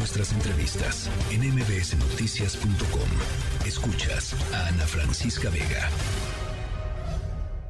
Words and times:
nuestras 0.00 0.32
entrevistas 0.32 1.10
en 1.30 1.42
mbsnoticias.com. 1.42 3.66
Escuchas 3.66 4.34
a 4.54 4.68
Ana 4.68 4.86
Francisca 4.86 5.50
Vega. 5.50 5.90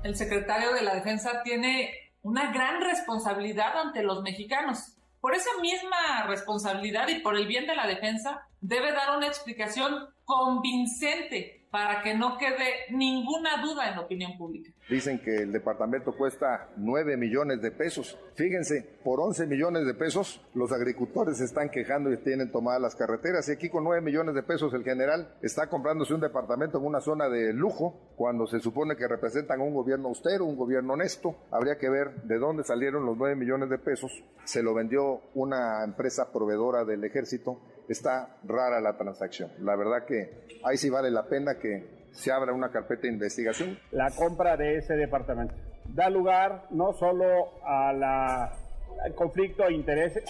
El 0.04 0.14
secretario 0.14 0.72
de 0.72 0.82
la 0.82 0.95
Defensa 0.95 1.43
tiene 1.43 1.90
una 2.22 2.53
gran 2.53 2.82
responsabilidad 2.82 3.77
ante 3.77 4.04
los 4.04 4.22
mexicanos. 4.22 4.95
Por 5.21 5.35
esa 5.35 5.51
misma 5.61 6.29
responsabilidad 6.29 7.08
y 7.08 7.19
por 7.19 7.37
el 7.37 7.48
bien 7.48 7.67
de 7.67 7.74
la 7.74 7.88
defensa, 7.88 8.47
debe 8.61 8.92
dar 8.92 9.17
una 9.17 9.27
explicación 9.27 10.08
convincente 10.24 11.60
para 11.71 12.03
que 12.03 12.15
no 12.15 12.37
quede 12.37 12.87
ninguna 12.90 13.63
duda 13.63 13.88
en 13.88 13.95
la 13.95 14.01
opinión 14.01 14.37
pública. 14.37 14.72
Dicen 14.88 15.21
que 15.21 15.37
el 15.37 15.53
departamento 15.53 16.12
cuesta 16.16 16.69
9 16.77 17.16
millones 17.16 17.62
de 17.62 17.70
pesos. 17.70 18.19
Fíjense, 18.34 18.98
por 19.05 19.20
11 19.20 19.46
millones 19.46 19.87
de 19.87 19.95
pesos 19.95 20.45
los 20.55 20.73
agricultores 20.73 21.38
se 21.38 21.45
están 21.45 21.70
quejando 21.70 22.12
y 22.12 22.16
tienen 22.19 22.51
tomadas 22.51 22.83
las 22.83 22.96
carreteras. 22.96 23.48
Y 23.48 23.52
aquí 23.52 23.69
con 23.69 23.84
9 23.84 24.02
millones 24.02 24.34
de 24.34 24.42
pesos 24.42 24.74
el 24.74 24.83
general 24.83 25.36
está 25.42 25.69
comprándose 25.69 26.12
un 26.12 26.20
departamento 26.20 26.78
en 26.78 26.86
una 26.86 27.00
zona 27.00 27.28
de 27.28 27.52
lujo 27.52 28.12
cuando 28.16 28.48
se 28.48 28.58
supone 28.58 28.97
que 28.97 29.06
representan 29.06 29.61
un 29.61 29.72
gobierno 29.72 30.08
austero, 30.08 30.47
un 30.47 30.56
gobierno 30.56 30.95
honesto. 30.95 31.36
Habría 31.52 31.78
que 31.78 31.88
ver 31.88 32.22
de 32.24 32.38
dónde 32.38 32.64
salieron 32.64 33.06
los 33.06 33.16
9 33.16 33.36
millones 33.36 33.70
de 33.70 33.78
pesos. 33.78 34.11
Se 34.45 34.62
lo 34.62 34.74
vendió 34.74 35.20
una 35.34 35.84
empresa 35.84 36.33
proveedora 36.33 36.84
del 36.84 37.05
ejército 37.05 37.61
está 37.92 38.36
rara 38.44 38.80
la 38.80 38.96
transacción. 38.96 39.50
La 39.60 39.76
verdad 39.76 40.04
que 40.06 40.30
ahí 40.64 40.76
sí 40.76 40.88
vale 40.90 41.10
la 41.10 41.24
pena 41.24 41.58
que 41.60 42.08
se 42.12 42.32
abra 42.32 42.52
una 42.52 42.70
carpeta 42.70 43.02
de 43.02 43.12
investigación. 43.12 43.78
La 43.92 44.10
compra 44.10 44.56
de 44.56 44.78
ese 44.78 44.94
departamento 44.94 45.54
da 45.94 46.08
lugar 46.08 46.66
no 46.70 46.92
solo 46.92 47.50
al 47.64 49.14
conflicto 49.14 49.64
de 49.64 49.74
intereses, 49.74 50.24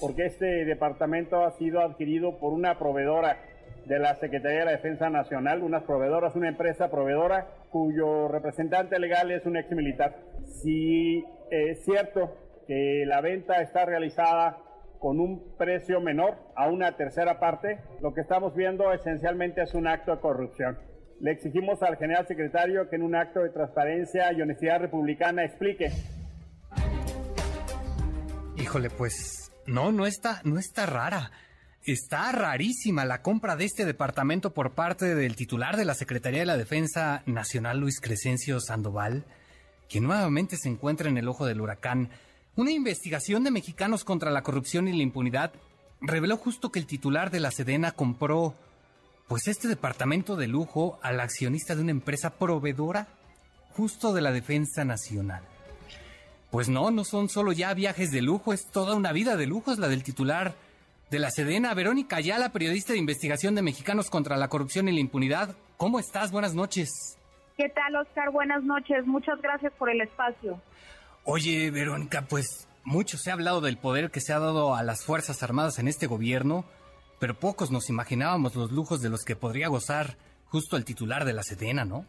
porque 0.00 0.26
este 0.26 0.64
departamento 0.64 1.44
ha 1.44 1.52
sido 1.52 1.80
adquirido 1.80 2.38
por 2.38 2.52
una 2.52 2.78
proveedora 2.78 3.38
de 3.86 3.98
la 3.98 4.16
Secretaría 4.16 4.60
de 4.60 4.64
la 4.64 4.70
Defensa 4.72 5.10
Nacional, 5.10 5.62
unas 5.62 5.84
proveedoras, 5.84 6.34
una 6.34 6.48
empresa 6.48 6.90
proveedora 6.90 7.46
cuyo 7.70 8.28
representante 8.28 8.98
legal 8.98 9.30
es 9.30 9.44
un 9.46 9.56
ex 9.56 9.70
militar. 9.70 10.16
Si 10.62 11.24
es 11.50 11.84
cierto 11.84 12.34
que 12.66 13.04
la 13.06 13.20
venta 13.20 13.60
está 13.60 13.84
realizada 13.84 14.58
con 14.98 15.20
un 15.20 15.56
precio 15.56 16.00
menor 16.00 16.36
a 16.56 16.68
una 16.68 16.96
tercera 16.96 17.38
parte, 17.38 17.80
lo 18.00 18.12
que 18.14 18.22
estamos 18.22 18.54
viendo 18.54 18.92
esencialmente 18.92 19.62
es 19.62 19.74
un 19.74 19.86
acto 19.86 20.12
de 20.12 20.20
corrupción. 20.20 20.78
Le 21.20 21.32
exigimos 21.32 21.82
al 21.82 21.96
general 21.96 22.26
secretario 22.26 22.88
que 22.88 22.96
en 22.96 23.02
un 23.02 23.14
acto 23.14 23.40
de 23.40 23.50
transparencia 23.50 24.32
y 24.32 24.42
honestidad 24.42 24.80
republicana 24.80 25.44
explique. 25.44 25.90
Híjole, 28.56 28.90
pues 28.90 29.52
no, 29.66 29.92
no 29.92 30.06
está, 30.06 30.40
no 30.44 30.58
está 30.58 30.86
rara. 30.86 31.30
Está 31.84 32.32
rarísima 32.32 33.04
la 33.04 33.20
compra 33.20 33.56
de 33.56 33.66
este 33.66 33.84
departamento 33.84 34.54
por 34.54 34.72
parte 34.72 35.14
del 35.14 35.36
titular 35.36 35.76
de 35.76 35.84
la 35.84 35.94
Secretaría 35.94 36.40
de 36.40 36.46
la 36.46 36.56
Defensa 36.56 37.22
Nacional, 37.26 37.78
Luis 37.78 38.00
Crescencio 38.00 38.58
Sandoval, 38.58 39.24
que 39.88 40.00
nuevamente 40.00 40.56
se 40.56 40.70
encuentra 40.70 41.10
en 41.10 41.18
el 41.18 41.28
ojo 41.28 41.44
del 41.44 41.60
huracán 41.60 42.08
una 42.56 42.70
investigación 42.70 43.44
de 43.44 43.50
mexicanos 43.50 44.04
contra 44.04 44.30
la 44.30 44.42
corrupción 44.42 44.86
y 44.88 44.92
la 44.92 45.02
impunidad 45.02 45.52
reveló 46.00 46.36
justo 46.36 46.70
que 46.70 46.78
el 46.78 46.86
titular 46.86 47.30
de 47.30 47.40
la 47.40 47.50
Sedena 47.50 47.92
compró 47.92 48.54
pues 49.26 49.48
este 49.48 49.68
departamento 49.68 50.36
de 50.36 50.46
lujo 50.46 50.98
al 51.02 51.20
accionista 51.20 51.74
de 51.74 51.82
una 51.82 51.90
empresa 51.90 52.30
proveedora 52.30 53.08
justo 53.76 54.12
de 54.12 54.20
la 54.20 54.30
defensa 54.30 54.84
nacional. 54.84 55.42
Pues 56.50 56.68
no, 56.68 56.90
no 56.92 57.04
son 57.04 57.28
solo 57.28 57.52
ya 57.52 57.74
viajes 57.74 58.12
de 58.12 58.22
lujo, 58.22 58.52
es 58.52 58.70
toda 58.70 58.94
una 58.94 59.12
vida 59.12 59.36
de 59.36 59.46
lujo, 59.46 59.72
es 59.72 59.78
la 59.78 59.88
del 59.88 60.04
titular 60.04 60.54
de 61.10 61.18
la 61.18 61.30
Sedena, 61.30 61.74
Verónica 61.74 62.16
Ayala, 62.16 62.50
periodista 62.50 62.92
de 62.92 63.00
investigación 63.00 63.56
de 63.56 63.62
Mexicanos 63.62 64.10
contra 64.10 64.36
la 64.36 64.48
corrupción 64.48 64.88
y 64.88 64.92
la 64.92 65.00
impunidad. 65.00 65.56
¿Cómo 65.76 65.98
estás? 65.98 66.30
Buenas 66.30 66.54
noches. 66.54 67.18
¿Qué 67.56 67.68
tal, 67.68 67.96
Oscar? 67.96 68.30
Buenas 68.30 68.62
noches. 68.62 69.04
Muchas 69.06 69.40
gracias 69.42 69.72
por 69.74 69.90
el 69.90 70.00
espacio. 70.00 70.60
Oye, 71.26 71.70
Verónica, 71.70 72.26
pues 72.28 72.68
mucho 72.84 73.16
se 73.16 73.30
ha 73.30 73.32
hablado 73.32 73.62
del 73.62 73.78
poder 73.78 74.10
que 74.10 74.20
se 74.20 74.34
ha 74.34 74.38
dado 74.38 74.74
a 74.74 74.82
las 74.82 75.06
Fuerzas 75.06 75.42
Armadas 75.42 75.78
en 75.78 75.88
este 75.88 76.06
gobierno, 76.06 76.66
pero 77.18 77.32
pocos 77.32 77.70
nos 77.70 77.88
imaginábamos 77.88 78.54
los 78.54 78.70
lujos 78.70 79.00
de 79.00 79.08
los 79.08 79.24
que 79.24 79.34
podría 79.34 79.68
gozar 79.68 80.16
justo 80.44 80.76
el 80.76 80.84
titular 80.84 81.24
de 81.24 81.32
la 81.32 81.42
Sedena, 81.42 81.86
¿no? 81.86 82.04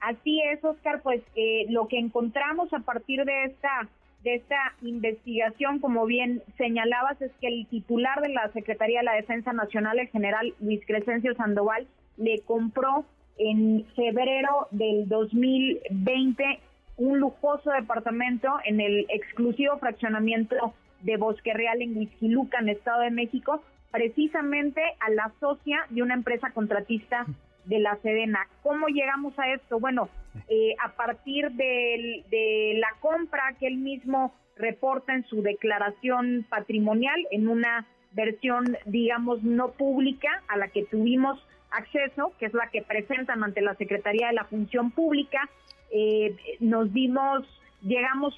Así 0.00 0.42
es, 0.42 0.62
Oscar, 0.62 1.00
pues 1.02 1.22
eh, 1.36 1.64
lo 1.70 1.88
que 1.88 1.98
encontramos 1.98 2.70
a 2.74 2.80
partir 2.80 3.24
de 3.24 3.44
esta 3.44 3.88
de 4.22 4.34
esta 4.34 4.74
investigación, 4.82 5.78
como 5.78 6.04
bien 6.04 6.42
señalabas, 6.58 7.20
es 7.22 7.30
que 7.40 7.46
el 7.46 7.66
titular 7.68 8.20
de 8.20 8.30
la 8.30 8.50
Secretaría 8.52 8.98
de 8.98 9.04
la 9.04 9.14
Defensa 9.14 9.52
Nacional, 9.52 10.00
el 10.00 10.08
general 10.08 10.52
Luis 10.60 10.80
Crescencio 10.84 11.34
Sandoval, 11.36 11.86
le 12.16 12.40
compró 12.40 13.06
en 13.38 13.86
febrero 13.94 14.66
del 14.72 15.08
2020 15.08 16.60
un 16.96 17.20
lujoso 17.20 17.70
departamento 17.70 18.48
en 18.64 18.80
el 18.80 19.06
exclusivo 19.08 19.78
fraccionamiento 19.78 20.74
de 21.02 21.16
Bosque 21.16 21.52
Real 21.52 21.82
en 21.82 21.96
Huizquiluca, 21.96 22.58
Estado 22.60 23.02
de 23.02 23.10
México, 23.10 23.62
precisamente 23.90 24.82
a 25.00 25.10
la 25.10 25.32
socia 25.40 25.86
de 25.90 26.02
una 26.02 26.14
empresa 26.14 26.50
contratista 26.50 27.26
de 27.64 27.78
la 27.80 27.96
Sedena. 27.96 28.46
¿Cómo 28.62 28.88
llegamos 28.88 29.38
a 29.38 29.52
esto? 29.52 29.78
Bueno, 29.78 30.08
eh, 30.48 30.74
a 30.82 30.92
partir 30.92 31.50
de, 31.52 32.24
de 32.30 32.74
la 32.78 32.88
compra 33.00 33.54
que 33.58 33.66
él 33.66 33.76
mismo 33.76 34.34
reporta 34.56 35.14
en 35.14 35.24
su 35.24 35.42
declaración 35.42 36.46
patrimonial, 36.48 37.26
en 37.30 37.48
una 37.48 37.86
versión, 38.12 38.76
digamos, 38.86 39.42
no 39.42 39.72
pública 39.72 40.42
a 40.48 40.56
la 40.56 40.68
que 40.68 40.84
tuvimos 40.84 41.38
acceso, 41.70 42.32
que 42.38 42.46
es 42.46 42.54
la 42.54 42.68
que 42.70 42.82
presentan 42.82 43.44
ante 43.44 43.60
la 43.60 43.74
Secretaría 43.74 44.28
de 44.28 44.32
la 44.32 44.44
Función 44.44 44.90
Pública, 44.90 45.48
eh, 45.90 46.36
nos 46.60 46.92
dimos, 46.92 47.46
llegamos 47.82 48.34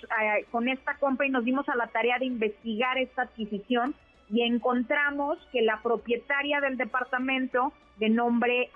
con 0.50 0.68
esta 0.68 0.96
compra 0.98 1.26
y 1.26 1.30
nos 1.30 1.44
dimos 1.44 1.68
a 1.68 1.76
la 1.76 1.86
tarea 1.88 2.18
de 2.18 2.26
investigar 2.26 2.98
esta 2.98 3.22
adquisición 3.22 3.94
y 4.30 4.42
encontramos 4.42 5.38
que 5.52 5.62
la 5.62 5.80
propietaria 5.82 6.60
del 6.60 6.76
departamento 6.76 7.72
de 7.98 8.10
nombre 8.10 8.70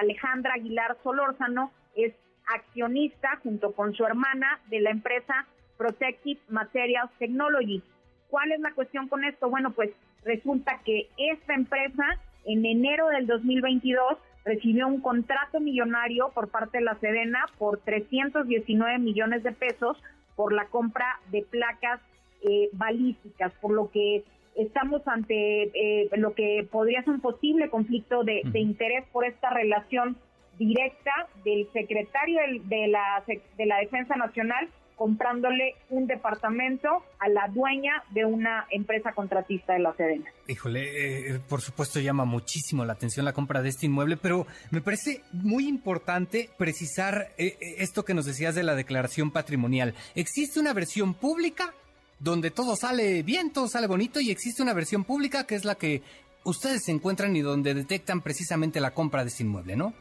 Alejandra 0.00 0.54
Aguilar 0.54 0.96
Solórzano 1.02 1.72
es 1.96 2.14
accionista 2.54 3.38
junto 3.42 3.72
con 3.72 3.94
su 3.94 4.04
hermana 4.04 4.60
de 4.68 4.80
la 4.80 4.90
empresa 4.90 5.46
Protective 5.76 6.40
Materials 6.48 7.10
Technology. 7.18 7.82
¿Cuál 8.28 8.52
es 8.52 8.60
la 8.60 8.72
cuestión 8.72 9.08
con 9.08 9.24
esto? 9.24 9.48
Bueno, 9.48 9.70
pues 9.72 9.90
resulta 10.24 10.80
que 10.84 11.08
esta 11.16 11.54
empresa 11.54 12.04
en 12.44 12.64
enero 12.64 13.08
del 13.08 13.26
2022 13.26 14.18
recibió 14.44 14.86
un 14.86 15.00
contrato 15.00 15.60
millonario 15.60 16.30
por 16.34 16.48
parte 16.48 16.78
de 16.78 16.84
la 16.84 16.98
Sedena 16.98 17.44
por 17.58 17.78
319 17.80 18.98
millones 18.98 19.42
de 19.42 19.52
pesos 19.52 19.96
por 20.36 20.52
la 20.52 20.66
compra 20.66 21.20
de 21.30 21.42
placas 21.42 22.00
eh, 22.42 22.70
balísticas, 22.72 23.52
por 23.60 23.72
lo 23.72 23.90
que 23.90 24.24
estamos 24.56 25.06
ante 25.06 25.64
eh, 25.64 26.08
lo 26.16 26.34
que 26.34 26.66
podría 26.70 27.02
ser 27.02 27.14
un 27.14 27.20
posible 27.20 27.68
conflicto 27.68 28.24
de, 28.24 28.42
de, 28.44 28.58
interés 28.60 29.04
por 29.12 29.24
esta 29.24 29.50
relación 29.50 30.16
directa 30.58 31.12
del 31.44 31.70
secretario 31.72 32.40
de 32.64 32.88
la, 32.88 33.22
de 33.26 33.66
la 33.66 33.78
Defensa 33.78 34.16
Nacional 34.16 34.68
comprándole 35.00 35.76
un 35.88 36.06
departamento 36.06 36.88
a 37.18 37.30
la 37.30 37.48
dueña 37.48 38.04
de 38.10 38.26
una 38.26 38.66
empresa 38.70 39.14
contratista 39.14 39.72
de 39.72 39.78
la 39.78 39.94
Sedena. 39.94 40.26
Híjole, 40.46 41.30
eh, 41.36 41.40
por 41.48 41.62
supuesto 41.62 42.00
llama 42.00 42.26
muchísimo 42.26 42.84
la 42.84 42.92
atención 42.92 43.24
la 43.24 43.32
compra 43.32 43.62
de 43.62 43.70
este 43.70 43.86
inmueble, 43.86 44.18
pero 44.18 44.46
me 44.70 44.82
parece 44.82 45.22
muy 45.32 45.66
importante 45.66 46.50
precisar 46.58 47.30
eh, 47.38 47.56
eh, 47.58 47.76
esto 47.78 48.04
que 48.04 48.12
nos 48.12 48.26
decías 48.26 48.54
de 48.54 48.62
la 48.62 48.74
declaración 48.74 49.30
patrimonial. 49.30 49.94
¿Existe 50.14 50.60
una 50.60 50.74
versión 50.74 51.14
pública 51.14 51.72
donde 52.18 52.50
todo 52.50 52.76
sale 52.76 53.22
bien, 53.22 53.54
todo 53.54 53.68
sale 53.68 53.86
bonito 53.86 54.20
y 54.20 54.30
existe 54.30 54.62
una 54.62 54.74
versión 54.74 55.04
pública 55.04 55.46
que 55.46 55.54
es 55.54 55.64
la 55.64 55.76
que 55.76 56.02
ustedes 56.44 56.84
se 56.84 56.92
encuentran 56.92 57.34
y 57.36 57.40
donde 57.40 57.72
detectan 57.72 58.20
precisamente 58.20 58.80
la 58.80 58.90
compra 58.90 59.22
de 59.22 59.28
este 59.28 59.44
inmueble, 59.44 59.76
¿no? 59.76 59.94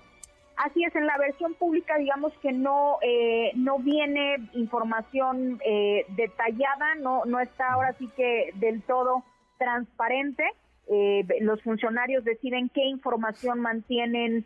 Así 0.60 0.84
es, 0.84 0.94
en 0.94 1.08
la 1.08 1.18
versión 1.18 1.54
pública 1.54 1.98
digamos 1.98 2.34
que 2.42 2.52
no 2.52 2.98
eh, 3.02 3.52
no 3.56 3.80
viene 3.80 4.36
información 4.52 5.58
eh, 5.64 6.06
detallada, 6.10 6.96
no 6.96 7.24
no 7.24 7.40
está 7.40 7.72
ahora 7.72 7.94
sí 7.94 8.10
que 8.18 8.52
del 8.56 8.82
todo 8.82 9.24
transparente. 9.58 10.44
Eh, 10.90 11.26
los 11.40 11.64
funcionarios 11.64 12.26
deciden 12.26 12.68
qué 12.70 12.84
información 12.84 13.62
mantienen 13.62 14.46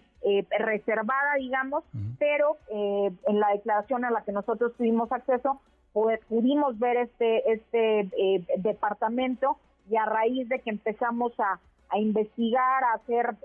reservada, 0.58 1.34
digamos, 1.38 1.84
pero 2.18 2.58
en 2.70 3.40
la 3.42 3.50
declaración 3.50 4.06
a 4.06 4.12
la 4.12 4.24
que 4.24 4.32
nosotros 4.32 4.74
tuvimos 4.78 5.12
acceso, 5.12 5.60
pues, 5.92 6.22
pudimos 6.30 6.80
ver 6.80 6.96
este 6.96 7.52
este 7.52 8.10
departamento 8.58 9.58
y 9.90 9.98
a 9.98 10.06
raíz 10.06 10.48
de 10.48 10.60
que 10.60 10.70
empezamos 10.70 11.38
a, 11.40 11.60
a 11.90 11.98
investigar, 11.98 12.84
a 12.86 12.94
hacer 12.94 13.36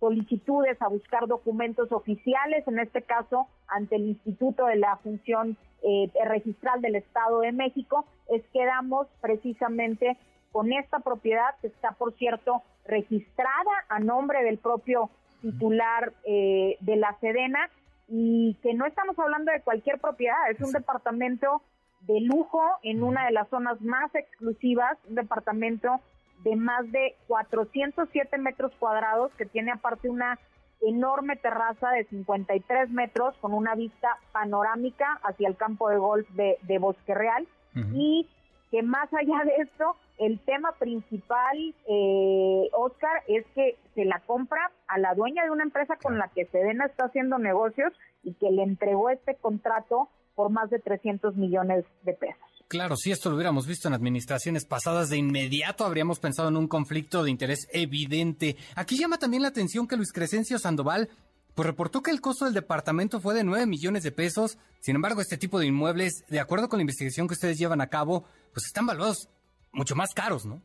solicitudes 0.00 0.80
a 0.80 0.88
buscar 0.88 1.26
documentos 1.28 1.92
oficiales, 1.92 2.66
en 2.66 2.78
este 2.78 3.02
caso 3.02 3.46
ante 3.68 3.96
el 3.96 4.08
Instituto 4.08 4.66
de 4.66 4.76
la 4.76 4.96
Función 4.96 5.56
eh, 5.82 6.10
Registral 6.24 6.80
del 6.80 6.96
Estado 6.96 7.40
de 7.40 7.52
México, 7.52 8.06
es 8.28 8.42
que 8.52 8.64
damos 8.64 9.06
precisamente 9.20 10.16
con 10.50 10.72
esta 10.72 10.98
propiedad 10.98 11.54
que 11.60 11.68
está, 11.68 11.92
por 11.92 12.14
cierto, 12.14 12.62
registrada 12.86 13.70
a 13.88 14.00
nombre 14.00 14.42
del 14.42 14.58
propio 14.58 15.10
titular 15.42 16.12
eh, 16.24 16.76
de 16.80 16.96
la 16.96 17.16
Sedena 17.20 17.70
y 18.08 18.56
que 18.62 18.74
no 18.74 18.86
estamos 18.86 19.18
hablando 19.18 19.52
de 19.52 19.60
cualquier 19.60 20.00
propiedad, 20.00 20.50
es 20.50 20.60
un 20.60 20.72
departamento 20.72 21.62
de 22.00 22.20
lujo 22.20 22.62
en 22.82 23.02
una 23.02 23.26
de 23.26 23.32
las 23.32 23.48
zonas 23.48 23.80
más 23.80 24.12
exclusivas, 24.14 24.98
un 25.08 25.14
departamento 25.14 26.00
de 26.44 26.56
más 26.56 26.90
de 26.90 27.16
407 27.26 28.38
metros 28.38 28.72
cuadrados 28.78 29.32
que 29.34 29.46
tiene 29.46 29.72
aparte 29.72 30.08
una 30.08 30.38
enorme 30.82 31.36
terraza 31.36 31.90
de 31.90 32.04
53 32.04 32.90
metros 32.90 33.34
con 33.40 33.52
una 33.52 33.74
vista 33.74 34.18
panorámica 34.32 35.20
hacia 35.22 35.48
el 35.48 35.56
campo 35.56 35.88
de 35.90 35.98
golf 35.98 36.28
de, 36.30 36.78
Bosque 36.78 37.14
Real. 37.14 37.46
Y 37.94 38.28
que 38.70 38.82
más 38.82 39.12
allá 39.12 39.44
de 39.44 39.62
esto, 39.62 39.96
el 40.18 40.40
tema 40.40 40.72
principal, 40.72 41.74
eh, 41.86 42.68
Oscar, 42.72 43.22
es 43.28 43.44
que 43.54 43.76
se 43.94 44.04
la 44.04 44.20
compra 44.20 44.70
a 44.88 44.98
la 44.98 45.14
dueña 45.14 45.44
de 45.44 45.50
una 45.50 45.64
empresa 45.64 45.96
con 45.96 46.18
la 46.18 46.28
que 46.28 46.46
Sedena 46.46 46.86
está 46.86 47.06
haciendo 47.06 47.38
negocios 47.38 47.92
y 48.22 48.34
que 48.34 48.50
le 48.50 48.62
entregó 48.62 49.10
este 49.10 49.34
contrato 49.36 50.08
por 50.34 50.50
más 50.50 50.70
de 50.70 50.78
300 50.78 51.36
millones 51.36 51.84
de 52.02 52.14
pesos. 52.14 52.49
Claro, 52.70 52.94
si 52.94 53.10
esto 53.10 53.28
lo 53.30 53.34
hubiéramos 53.34 53.66
visto 53.66 53.88
en 53.88 53.94
administraciones 53.94 54.64
pasadas, 54.64 55.10
de 55.10 55.16
inmediato 55.16 55.84
habríamos 55.84 56.20
pensado 56.20 56.50
en 56.50 56.56
un 56.56 56.68
conflicto 56.68 57.24
de 57.24 57.30
interés 57.32 57.66
evidente. 57.72 58.54
Aquí 58.76 58.96
llama 58.96 59.18
también 59.18 59.42
la 59.42 59.48
atención 59.48 59.88
que 59.88 59.96
Luis 59.96 60.12
Crescencio 60.12 60.56
Sandoval 60.56 61.08
pues 61.56 61.66
reportó 61.66 62.00
que 62.00 62.12
el 62.12 62.20
costo 62.20 62.44
del 62.44 62.54
departamento 62.54 63.18
fue 63.20 63.34
de 63.34 63.42
9 63.42 63.66
millones 63.66 64.04
de 64.04 64.12
pesos. 64.12 64.56
Sin 64.78 64.94
embargo, 64.94 65.20
este 65.20 65.36
tipo 65.36 65.58
de 65.58 65.66
inmuebles, 65.66 66.24
de 66.28 66.38
acuerdo 66.38 66.68
con 66.68 66.78
la 66.78 66.82
investigación 66.82 67.26
que 67.26 67.34
ustedes 67.34 67.58
llevan 67.58 67.80
a 67.80 67.88
cabo, 67.88 68.22
pues 68.52 68.66
están 68.66 68.86
valuados 68.86 69.28
mucho 69.72 69.96
más 69.96 70.14
caros, 70.14 70.46
¿no? 70.46 70.62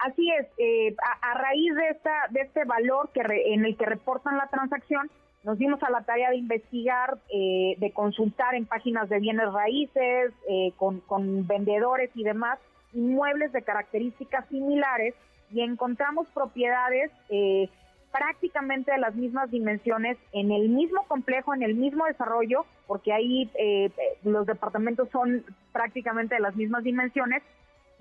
Así 0.00 0.28
es, 0.38 0.46
eh, 0.58 0.94
a, 1.22 1.32
raíz 1.32 1.74
de 1.74 1.88
esta 1.92 2.10
de 2.28 2.40
este 2.42 2.64
valor 2.66 3.10
que 3.14 3.22
en 3.54 3.64
el 3.64 3.74
que 3.78 3.86
reportan 3.86 4.36
la 4.36 4.48
transacción, 4.48 5.10
nos 5.44 5.58
dimos 5.58 5.82
a 5.82 5.90
la 5.90 6.02
tarea 6.02 6.30
de 6.30 6.36
investigar, 6.36 7.18
eh, 7.32 7.74
de 7.78 7.90
consultar 7.92 8.54
en 8.54 8.66
páginas 8.66 9.08
de 9.08 9.18
bienes 9.18 9.52
raíces, 9.52 10.32
eh, 10.48 10.72
con, 10.76 11.02
vendedores 11.46 12.10
y 12.14 12.22
demás, 12.22 12.58
inmuebles 12.92 13.52
de 13.52 13.62
características 13.62 14.46
similares 14.48 15.14
y 15.50 15.62
encontramos 15.62 16.26
propiedades 16.28 17.10
eh, 17.28 17.68
prácticamente 18.12 18.92
de 18.92 18.98
las 18.98 19.14
mismas 19.14 19.50
dimensiones 19.50 20.18
en 20.32 20.52
el 20.52 20.68
mismo 20.68 21.02
complejo, 21.08 21.54
en 21.54 21.62
el 21.62 21.74
mismo 21.74 22.04
desarrollo, 22.04 22.66
porque 22.86 23.12
ahí 23.12 23.50
eh, 23.54 23.90
los 24.22 24.46
departamentos 24.46 25.08
son 25.10 25.44
prácticamente 25.72 26.34
de 26.34 26.40
las 26.40 26.54
mismas 26.54 26.84
dimensiones, 26.84 27.42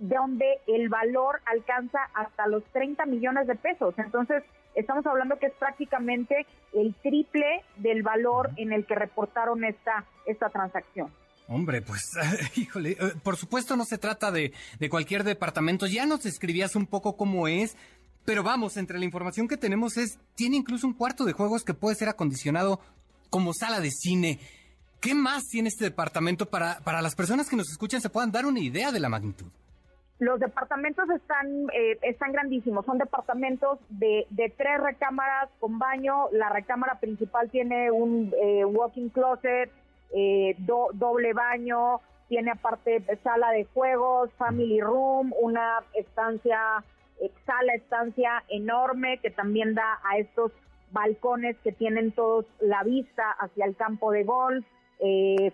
donde 0.02 0.60
el 0.68 0.90
valor 0.90 1.42
alcanza 1.46 2.00
hasta 2.16 2.48
los 2.48 2.64
30 2.74 3.06
millones 3.06 3.48
de 3.48 3.56
pesos. 3.56 3.94
Entonces, 3.98 4.44
estamos 4.74 5.06
hablando 5.06 5.38
que 5.38 5.46
es 5.46 5.54
prácticamente 5.54 6.48
el 6.74 6.96
triple 7.04 7.64
del 7.78 8.02
valor 8.02 8.50
en 8.58 8.74
el 8.74 8.86
que 8.86 8.96
reportaron 8.96 9.64
esta, 9.64 10.04
esta 10.26 10.50
transacción. 10.50 11.10
Hombre, 11.48 11.84
pues, 11.84 12.02
híjole, 12.56 12.92
eh, 12.92 13.14
por 13.22 13.38
supuesto 13.38 13.76
no 13.76 13.86
se 13.86 14.00
trata 14.00 14.32
de, 14.32 14.54
de 14.80 14.90
cualquier 14.90 15.24
departamento. 15.24 15.86
Ya 15.86 16.08
nos 16.08 16.24
describías 16.24 16.76
un 16.76 16.88
poco 16.88 17.16
cómo 17.16 17.48
es, 17.48 17.78
pero 18.26 18.42
vamos, 18.42 18.78
entre 18.78 18.98
la 18.98 19.06
información 19.06 19.48
que 19.48 19.58
tenemos 19.58 19.98
es, 19.98 20.18
tiene 20.34 20.58
incluso 20.58 20.88
un 20.88 20.94
cuarto 20.94 21.26
de 21.26 21.34
juegos 21.34 21.64
que 21.64 21.76
puede 21.76 21.96
ser 21.96 22.10
acondicionado 22.10 22.80
como 23.30 23.54
sala 23.54 23.80
de 23.80 23.92
cine. 23.92 24.40
¿Qué 25.00 25.14
más 25.14 25.44
tiene 25.44 25.70
este 25.70 25.86
departamento 25.86 26.48
para, 26.48 26.80
para 26.80 27.04
las 27.04 27.14
personas 27.14 27.48
que 27.48 27.56
nos 27.56 27.70
escuchan 27.70 28.02
se 28.02 28.10
puedan 28.10 28.32
dar 28.32 28.48
una 28.48 28.60
idea 28.60 28.92
de 28.92 29.00
la 29.00 29.10
magnitud? 29.10 29.48
Los 30.22 30.40
departamentos 30.40 31.10
están, 31.10 31.48
eh, 31.74 31.98
están 32.04 32.32
grandísimos, 32.32 32.86
son 32.86 33.00
departamentos 33.00 33.80
de, 33.90 34.28
de, 34.30 34.54
tres 34.56 34.80
recámaras 34.80 35.50
con 35.60 35.80
baño, 35.80 36.30
la 36.32 36.48
recámara 36.50 37.00
principal 37.00 37.50
tiene 37.50 37.90
un 37.90 38.32
eh, 38.40 38.64
walking 38.64 39.10
closet, 39.10 39.72
eh, 40.14 40.56
doble 40.60 41.34
baño, 41.34 42.02
tiene 42.28 42.52
aparte 42.52 43.04
sala 43.24 43.50
de 43.50 43.66
juegos, 43.74 44.30
family 44.38 44.80
room, 44.80 45.34
una 45.42 45.80
estancia 45.96 46.84
sala 47.48 47.74
estancia 47.74 48.44
enorme 48.50 49.18
que 49.24 49.32
también 49.32 49.74
da 49.74 50.00
a 50.04 50.20
estos 50.20 50.52
balcones 50.92 51.58
que 51.64 51.72
tienen 51.72 52.12
todos 52.12 52.46
la 52.60 52.84
vista 52.84 53.24
hacia 53.40 53.66
el 53.66 53.76
campo 53.76 54.12
de 54.12 54.24
golf, 54.24 54.64
eh, 55.00 55.52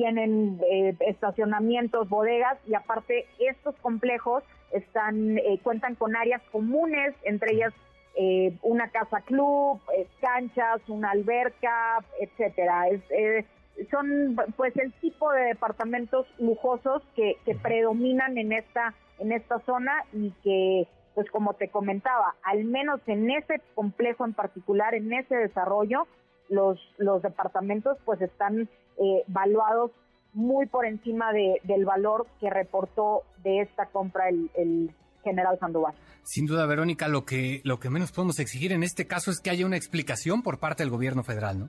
tienen 0.00 0.58
eh, 0.70 0.96
estacionamientos, 1.00 2.08
bodegas 2.08 2.56
y 2.66 2.74
aparte 2.74 3.26
estos 3.38 3.74
complejos 3.82 4.42
están 4.72 5.36
eh, 5.36 5.60
cuentan 5.62 5.94
con 5.94 6.16
áreas 6.16 6.40
comunes, 6.50 7.14
entre 7.24 7.54
ellas 7.54 7.74
una 8.62 8.88
casa 8.90 9.22
club, 9.22 9.80
canchas, 10.20 10.82
una 10.88 11.12
alberca, 11.12 12.04
etcétera. 12.20 12.86
son 13.90 14.36
pues 14.56 14.76
el 14.76 14.92
tipo 14.94 15.30
de 15.32 15.42
departamentos 15.42 16.26
lujosos 16.38 17.02
que, 17.14 17.36
que 17.46 17.54
predominan 17.54 18.36
en 18.36 18.52
esta 18.52 18.94
en 19.20 19.32
esta 19.32 19.60
zona 19.60 19.92
y 20.12 20.32
que, 20.42 20.88
pues 21.14 21.30
como 21.30 21.54
te 21.54 21.68
comentaba, 21.68 22.34
al 22.42 22.64
menos 22.64 23.00
en 23.06 23.30
ese 23.30 23.60
complejo 23.74 24.24
en 24.24 24.34
particular, 24.34 24.94
en 24.94 25.12
ese 25.12 25.36
desarrollo, 25.36 26.06
los, 26.48 26.80
los 26.98 27.22
departamentos 27.22 27.96
pues 28.04 28.20
están 28.20 28.68
eh, 28.98 29.24
valuados 29.28 29.90
muy 30.32 30.66
por 30.66 30.86
encima 30.86 31.32
de, 31.32 31.60
del 31.64 31.84
valor 31.84 32.26
que 32.40 32.50
reportó 32.50 33.22
de 33.42 33.60
esta 33.60 33.86
compra 33.86 34.28
el, 34.28 34.50
el 34.54 34.90
general 35.24 35.58
Sandoval. 35.58 35.94
Sin 36.22 36.46
duda, 36.46 36.66
Verónica, 36.66 37.08
lo 37.08 37.24
que, 37.24 37.60
lo 37.64 37.80
que 37.80 37.90
menos 37.90 38.12
podemos 38.12 38.38
exigir 38.38 38.72
en 38.72 38.82
este 38.82 39.06
caso 39.06 39.30
es 39.30 39.40
que 39.40 39.50
haya 39.50 39.66
una 39.66 39.76
explicación 39.76 40.42
por 40.42 40.58
parte 40.58 40.82
del 40.82 40.90
gobierno 40.90 41.22
federal, 41.22 41.58
¿no? 41.58 41.68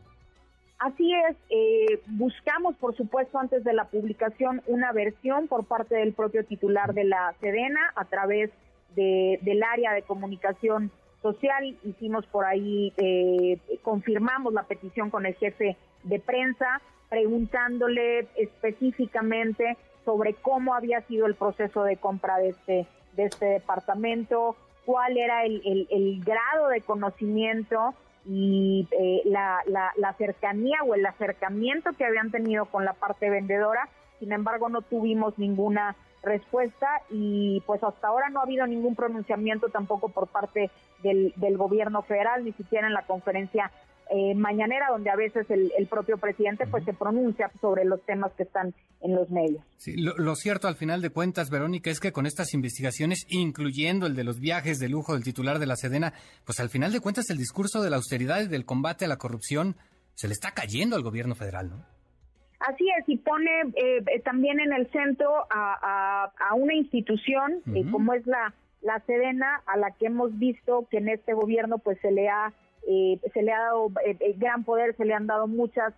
Así 0.79 1.13
es, 1.13 1.37
eh, 1.49 2.01
buscamos, 2.07 2.75
por 2.77 2.97
supuesto, 2.97 3.37
antes 3.37 3.63
de 3.63 3.71
la 3.71 3.85
publicación 3.85 4.63
una 4.65 4.91
versión 4.91 5.47
por 5.47 5.65
parte 5.65 5.95
del 5.95 6.13
propio 6.13 6.43
titular 6.43 6.95
de 6.95 7.03
la 7.03 7.35
Sedena 7.39 7.93
a 7.95 8.05
través 8.05 8.49
de, 8.95 9.37
del 9.43 9.61
área 9.61 9.93
de 9.93 10.01
comunicación 10.01 10.91
social. 11.21 11.77
Hicimos 11.83 12.25
por 12.27 12.45
ahí, 12.45 12.93
eh, 12.97 13.57
confirmamos 13.81 14.53
la 14.53 14.63
petición 14.63 15.09
con 15.09 15.25
el 15.25 15.35
jefe 15.35 15.77
de 16.03 16.19
prensa, 16.19 16.81
preguntándole 17.09 18.27
específicamente 18.35 19.77
sobre 20.05 20.33
cómo 20.33 20.73
había 20.73 21.01
sido 21.01 21.27
el 21.27 21.35
proceso 21.35 21.83
de 21.83 21.97
compra 21.97 22.37
de 22.37 22.49
este, 22.49 22.87
de 23.13 23.25
este 23.25 23.45
departamento, 23.45 24.55
cuál 24.85 25.17
era 25.17 25.45
el, 25.45 26.21
grado 26.25 26.69
de 26.69 26.81
conocimiento 26.81 27.93
y 28.25 28.87
eh, 28.91 29.21
la, 29.25 29.59
la, 29.67 30.13
cercanía 30.13 30.79
o 30.85 30.95
el 30.95 31.05
acercamiento 31.05 31.91
que 31.93 32.05
habían 32.05 32.31
tenido 32.31 32.65
con 32.65 32.85
la 32.85 32.93
parte 32.93 33.29
vendedora. 33.29 33.89
Sin 34.19 34.31
embargo, 34.31 34.69
no 34.69 34.81
tuvimos 34.81 35.37
ninguna 35.37 35.95
respuesta 36.23 36.87
y 37.09 37.61
pues 37.65 37.83
hasta 37.83 38.07
ahora 38.07 38.29
no 38.29 38.39
ha 38.39 38.43
habido 38.43 38.67
ningún 38.67 38.95
pronunciamiento 38.95 39.69
tampoco 39.69 40.09
por 40.09 40.27
parte 40.27 40.69
del, 41.03 41.33
del 41.35 41.57
gobierno 41.57 42.01
federal, 42.03 42.43
ni 42.43 42.53
siquiera 42.53 42.87
en 42.87 42.93
la 42.93 43.05
conferencia 43.05 43.71
eh, 44.13 44.35
mañanera, 44.35 44.87
donde 44.89 45.09
a 45.09 45.15
veces 45.15 45.45
el, 45.49 45.87
propio 45.87 46.17
presidente 46.17 46.67
pues 46.67 46.83
se 46.83 46.93
pronuncia 46.93 47.49
sobre 47.61 47.85
los 47.85 48.01
temas 48.05 48.33
que 48.33 48.43
están 48.43 48.73
en 48.99 49.15
los 49.15 49.29
medios. 49.29 49.63
Sí, 49.77 49.95
lo, 49.95 50.35
cierto 50.35 50.67
al 50.67 50.75
final 50.75 51.01
de 51.01 51.11
cuentas, 51.11 51.49
Verónica, 51.49 51.89
es 51.89 52.01
que 52.01 52.11
con 52.11 52.25
estas 52.25 52.53
investigaciones, 52.53 53.25
incluyendo 53.29 54.07
el 54.07 54.15
de 54.17 54.25
los 54.25 54.41
viajes 54.41 54.79
de 54.79 54.89
lujo 54.89 55.13
del 55.13 55.23
titular 55.23 55.59
de 55.59 55.65
la 55.65 55.77
Sedena, 55.77 56.13
pues 56.43 56.59
al 56.59 56.69
final 56.69 56.91
de 56.91 56.99
cuentas 56.99 57.29
el 57.29 57.37
discurso 57.37 57.81
de 57.81 57.89
la 57.89 57.95
austeridad 57.95 58.41
y 58.41 58.47
del 58.47 58.65
combate 58.65 59.05
a 59.05 59.07
la 59.07 59.15
corrupción 59.15 59.77
se 60.13 60.27
le 60.27 60.33
está 60.33 60.51
cayendo 60.51 60.97
al 60.97 61.03
gobierno 61.03 61.33
federal, 61.33 61.69
¿no? 61.69 61.85
Así 62.67 62.85
es, 62.99 63.09
y 63.09 63.17
pone 63.17 63.49
eh, 63.75 64.03
eh, 64.05 64.19
también 64.23 64.59
en 64.59 64.71
el 64.73 64.89
centro 64.91 65.47
a, 65.49 66.31
una 66.55 66.75
institución 66.75 67.61
como 67.91 68.13
es 68.13 68.25
la, 68.27 68.53
la 68.81 68.99
Sedena, 69.01 69.61
a 69.65 69.77
la 69.77 69.91
que 69.91 70.07
hemos 70.07 70.37
visto 70.37 70.87
que 70.91 70.97
en 70.97 71.09
este 71.09 71.33
gobierno 71.33 71.79
pues 71.79 71.99
se 72.01 72.11
le 72.11 72.29
ha 72.29 72.53
eh, 72.87 73.19
se 73.33 73.43
le 73.43 73.53
ha 73.53 73.59
dado 73.59 73.91
eh, 74.05 74.17
eh, 74.19 74.33
gran 74.37 74.63
poder, 74.63 74.95
se 74.97 75.05
le 75.05 75.13
han 75.13 75.27
dado 75.27 75.47
muchas 75.47 75.93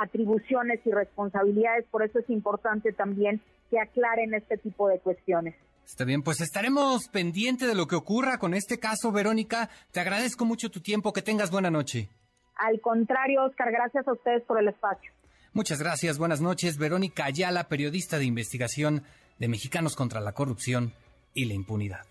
atribuciones 0.00 0.78
y 0.84 0.92
responsabilidades, 0.92 1.86
por 1.90 2.04
eso 2.04 2.20
es 2.20 2.30
importante 2.30 2.92
también 2.92 3.40
que 3.68 3.80
aclaren 3.80 4.32
este 4.32 4.58
tipo 4.58 4.86
de 4.86 5.00
cuestiones. 5.00 5.56
Está 5.84 6.04
bien, 6.04 6.22
pues 6.22 6.40
estaremos 6.40 7.08
pendientes 7.08 7.66
de 7.66 7.74
lo 7.74 7.88
que 7.88 7.96
ocurra 7.96 8.38
con 8.38 8.54
este 8.54 8.78
caso, 8.78 9.10
Verónica. 9.10 9.68
Te 9.90 9.98
agradezco 9.98 10.44
mucho 10.44 10.70
tu 10.70 10.80
tiempo, 10.80 11.12
que 11.12 11.20
tengas 11.20 11.50
buena 11.50 11.68
noche. 11.68 12.08
Al 12.54 12.80
contrario, 12.80 13.42
Oscar, 13.42 13.72
gracias 13.72 14.06
a 14.06 14.12
ustedes 14.12 14.44
por 14.44 14.60
el 14.60 14.68
espacio. 14.68 15.10
Muchas 15.56 15.78
gracias, 15.78 16.18
buenas 16.18 16.42
noches. 16.42 16.76
Verónica 16.76 17.24
Ayala, 17.24 17.66
periodista 17.66 18.18
de 18.18 18.26
investigación 18.26 19.04
de 19.38 19.48
Mexicanos 19.48 19.96
contra 19.96 20.20
la 20.20 20.32
Corrupción 20.32 20.92
y 21.32 21.46
la 21.46 21.54
Impunidad. 21.54 22.04